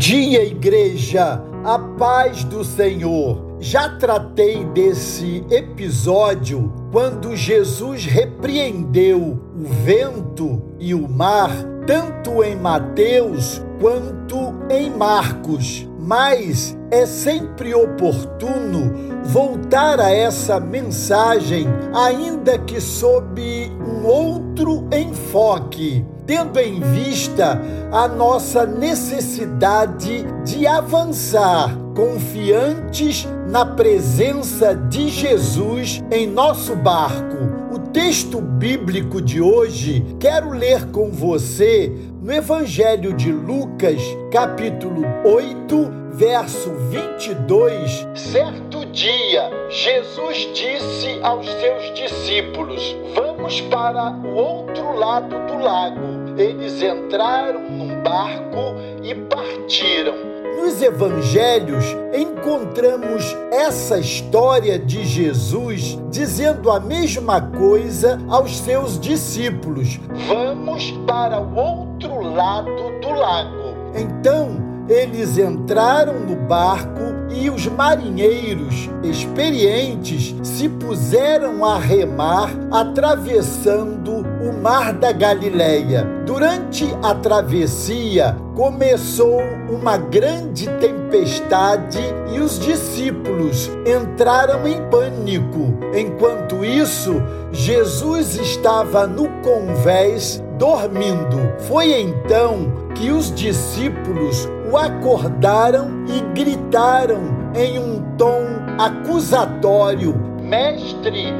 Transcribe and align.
dia, 0.00 0.42
igreja, 0.42 1.44
a 1.62 1.78
paz 1.78 2.42
do 2.44 2.64
Senhor. 2.64 3.58
Já 3.60 3.98
tratei 3.98 4.64
desse 4.64 5.44
episódio 5.50 6.72
quando 6.90 7.36
Jesus 7.36 8.06
repreendeu 8.06 9.38
o 9.54 9.64
vento 9.84 10.62
e 10.78 10.94
o 10.94 11.06
mar, 11.06 11.50
tanto 11.86 12.42
em 12.42 12.56
Mateus 12.56 13.62
quanto 13.78 14.54
em 14.70 14.88
Marcos. 14.88 15.86
Mas 15.98 16.74
é 16.90 17.04
sempre 17.04 17.74
oportuno 17.74 19.20
voltar 19.24 20.00
a 20.00 20.10
essa 20.10 20.58
mensagem, 20.58 21.66
ainda 21.92 22.56
que 22.56 22.80
sob 22.80 23.70
um 23.86 24.06
outro 24.06 24.88
enfoque 24.90 26.06
tendo 26.30 26.60
em 26.60 26.78
vista 26.78 27.60
a 27.90 28.06
nossa 28.06 28.64
necessidade 28.64 30.24
de 30.44 30.64
avançar 30.64 31.76
confiantes 31.92 33.26
na 33.48 33.66
presença 33.66 34.76
de 34.76 35.08
Jesus 35.08 36.00
em 36.08 36.28
nosso 36.28 36.76
barco. 36.76 37.36
O 37.74 37.80
texto 37.80 38.40
bíblico 38.40 39.20
de 39.20 39.40
hoje 39.40 40.06
quero 40.20 40.50
ler 40.50 40.86
com 40.92 41.10
você 41.10 41.92
no 42.22 42.32
Evangelho 42.32 43.12
de 43.12 43.32
Lucas, 43.32 44.00
capítulo 44.30 45.02
8, 45.24 45.90
verso 46.12 46.70
22. 46.90 48.06
Certo 48.14 48.86
dia, 48.92 49.50
Jesus 49.68 50.48
disse 50.54 51.18
aos 51.24 51.44
seus 51.44 51.92
discípulos: 51.94 52.96
Vamos 53.16 53.60
para 53.62 54.12
o 54.12 54.34
outro 54.34 54.96
lado 54.96 55.34
do 55.48 55.58
lago 55.58 56.19
eles 56.40 56.82
entraram 56.82 57.60
num 57.70 58.02
barco 58.02 58.74
e 59.02 59.14
partiram. 59.14 60.30
Nos 60.56 60.82
evangelhos 60.82 61.84
encontramos 62.14 63.36
essa 63.50 63.98
história 63.98 64.78
de 64.78 65.04
Jesus 65.04 65.98
dizendo 66.10 66.70
a 66.70 66.78
mesma 66.78 67.40
coisa 67.40 68.20
aos 68.28 68.58
seus 68.58 68.98
discípulos: 68.98 69.98
Vamos 70.28 70.90
para 71.06 71.40
o 71.40 71.54
outro 71.56 72.20
lado 72.20 72.98
do 73.00 73.10
lago. 73.10 73.74
Então, 73.94 74.70
eles 74.88 75.38
entraram 75.38 76.20
no 76.20 76.36
barco 76.36 77.09
e 77.32 77.48
os 77.50 77.66
marinheiros 77.66 78.88
experientes 79.02 80.34
se 80.42 80.68
puseram 80.68 81.64
a 81.64 81.78
remar, 81.78 82.50
atravessando 82.70 84.26
o 84.42 84.52
mar 84.60 84.92
da 84.92 85.12
Galileia. 85.12 86.04
Durante 86.26 86.86
a 87.02 87.14
travessia, 87.14 88.36
começou 88.54 89.40
uma 89.70 89.96
grande 89.96 90.68
tempestade 90.78 92.00
e 92.32 92.40
os 92.40 92.58
discípulos 92.58 93.70
entraram 93.86 94.66
em 94.66 94.82
pânico. 94.90 95.74
Enquanto 95.94 96.64
isso, 96.64 97.22
Jesus 97.52 98.36
estava 98.36 99.06
no 99.06 99.28
convés 99.42 100.42
dormindo. 100.60 101.54
Foi 101.60 101.90
então 101.98 102.70
que 102.94 103.10
os 103.10 103.34
discípulos 103.34 104.46
o 104.70 104.76
acordaram 104.76 106.04
e 106.06 106.20
gritaram 106.34 107.22
em 107.54 107.78
um 107.78 108.02
tom 108.16 108.44
acusatório: 108.78 110.14
Mestre, 110.42 111.32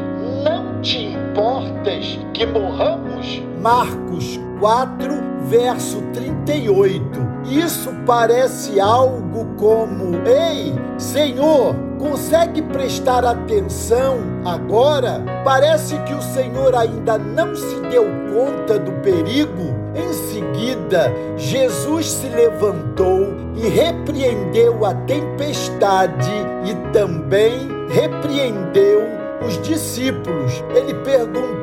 não 0.42 0.80
te 0.80 1.12
importas 1.12 2.18
que 2.32 2.46
morramos? 2.46 3.42
Marcos 3.60 4.40
4, 4.58 5.12
verso 5.42 6.00
38. 6.14 7.02
Isso 7.44 7.90
parece 8.06 8.80
algo 8.80 9.44
como: 9.58 10.16
Ei, 10.26 10.72
Senhor, 10.96 11.76
consegue 12.00 12.62
prestar 12.62 13.26
atenção 13.26 14.18
agora? 14.42 15.22
Parece 15.44 15.98
que 16.04 16.14
o 16.14 16.22
Senhor 16.22 16.74
ainda 16.74 17.18
não 17.18 17.54
se 17.54 17.76
deu 17.90 18.06
conta 18.32 18.78
do 18.78 18.90
perigo. 19.02 19.78
Em 19.94 20.12
seguida, 20.12 21.12
Jesus 21.36 22.10
se 22.10 22.26
levantou 22.28 23.34
e 23.54 23.68
repreendeu 23.68 24.84
a 24.86 24.94
tempestade 24.94 26.30
e 26.64 26.92
também 26.92 27.68
repreendeu 27.90 29.02
os 29.46 29.60
discípulos. 29.60 30.64
Ele 30.74 30.94
perguntou: 30.94 31.59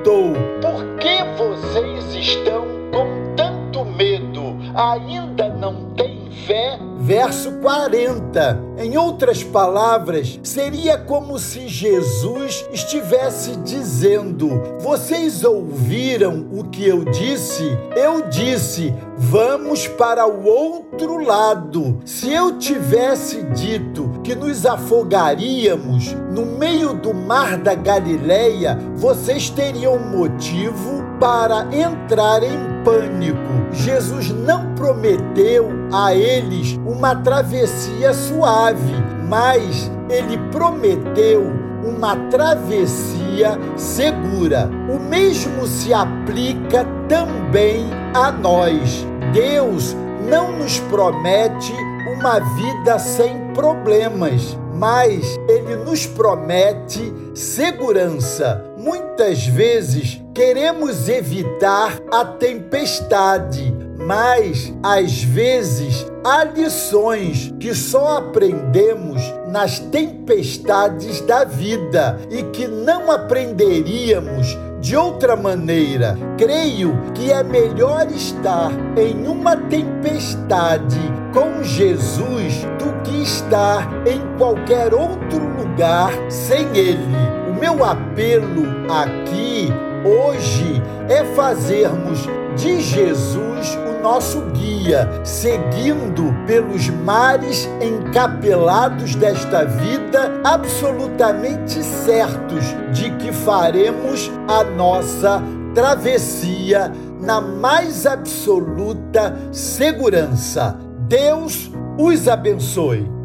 verso 7.27 7.51
40. 7.59 8.67
Em 8.77 8.95
outras 8.95 9.43
palavras, 9.43 10.39
seria 10.43 10.97
como 10.97 11.37
se 11.37 11.67
Jesus 11.67 12.65
estivesse 12.71 13.57
dizendo: 13.57 14.49
Vocês 14.79 15.43
ouviram 15.43 16.47
o 16.51 16.63
que 16.63 16.87
eu 16.87 17.03
disse? 17.03 17.65
Eu 17.95 18.29
disse: 18.29 18.93
Vamos 19.17 19.87
para 19.87 20.25
o 20.25 20.45
outro 20.45 21.17
lado. 21.17 21.99
Se 22.05 22.31
eu 22.31 22.57
tivesse 22.57 23.43
dito 23.43 24.21
que 24.23 24.33
nos 24.33 24.65
afogaríamos 24.65 26.13
no 26.31 26.45
meio 26.45 26.93
do 26.93 27.13
mar 27.13 27.57
da 27.57 27.75
Galileia, 27.75 28.77
vocês 28.95 29.49
teriam 29.49 29.99
motivo 29.99 31.03
para 31.19 31.67
entrar 31.75 32.41
em 32.43 32.66
pânico. 32.83 33.37
Jesus 33.71 34.29
não 34.31 34.73
prometeu 34.75 35.69
a 35.93 36.13
eles 36.13 36.79
uma 36.85 37.15
travessia 37.15 38.13
suave, 38.13 38.93
mas 39.29 39.91
ele 40.09 40.37
prometeu 40.51 41.51
uma 41.83 42.15
travessia 42.29 43.57
segura. 43.75 44.69
O 44.89 44.99
mesmo 44.99 45.65
se 45.65 45.93
aplica 45.93 46.85
também 47.07 47.85
a 48.13 48.31
nós. 48.31 49.05
Deus 49.33 49.95
não 50.29 50.51
nos 50.51 50.79
promete 50.81 51.73
uma 52.17 52.39
vida 52.39 52.99
sem 52.99 53.53
problemas, 53.53 54.57
mas 54.73 55.37
Ele 55.47 55.75
nos 55.77 56.05
promete 56.05 57.13
segurança. 57.33 58.66
Muitas 58.87 59.45
vezes 59.45 60.23
queremos 60.33 61.09
evitar 61.09 61.99
a 62.09 62.23
tempestade, 62.23 63.75
mas 63.97 64.73
às 64.81 65.21
vezes 65.21 66.05
há 66.23 66.45
lições 66.45 67.53
que 67.59 67.75
só 67.75 68.19
aprendemos 68.19 69.21
nas 69.49 69.77
tempestades 69.77 71.19
da 71.19 71.43
vida 71.43 72.17
e 72.31 72.43
que 72.43 72.65
não 72.65 73.11
aprenderíamos 73.11 74.57
de 74.79 74.95
outra 74.95 75.35
maneira. 75.35 76.17
Creio 76.37 76.97
que 77.13 77.29
é 77.29 77.43
melhor 77.43 78.09
estar 78.09 78.71
em 78.97 79.27
uma 79.27 79.57
tempestade 79.57 81.01
com 81.33 81.61
Jesus 81.61 82.63
do 82.79 83.01
que 83.03 83.21
estar 83.21 83.85
em 84.07 84.37
qualquer 84.37 84.93
outro 84.93 85.45
lugar 85.57 86.13
sem 86.29 86.65
Ele. 86.73 87.26
Meu 87.59 87.83
apelo 87.83 88.65
aqui 88.89 89.69
hoje 90.05 90.81
é 91.09 91.23
fazermos 91.35 92.19
de 92.55 92.81
Jesus 92.81 93.77
o 93.89 94.01
nosso 94.01 94.41
guia, 94.51 95.09
seguindo 95.23 96.33
pelos 96.45 96.89
mares 96.89 97.67
encapelados 97.81 99.15
desta 99.15 99.65
vida, 99.65 100.39
absolutamente 100.43 101.83
certos 101.83 102.63
de 102.93 103.09
que 103.17 103.31
faremos 103.31 104.31
a 104.47 104.63
nossa 104.63 105.41
travessia 105.73 106.91
na 107.19 107.41
mais 107.41 108.05
absoluta 108.05 109.35
segurança. 109.51 110.77
Deus 111.07 111.71
os 111.97 112.27
abençoe. 112.27 113.17